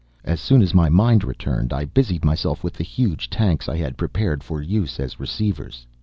As 0.23 0.41
soon 0.41 0.63
as 0.63 0.73
my 0.73 0.89
mind 0.89 1.23
returned, 1.23 1.71
I 1.71 1.85
busied 1.85 2.25
myself 2.25 2.63
with 2.63 2.73
the 2.73 2.83
huge 2.83 3.29
tanks 3.29 3.69
I 3.69 3.77
had 3.77 3.97
prepared 3.99 4.43
for 4.43 4.59
use 4.59 4.99
as 4.99 5.19
receivers. 5.19 5.85